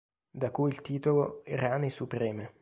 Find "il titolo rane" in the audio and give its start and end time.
0.71-1.91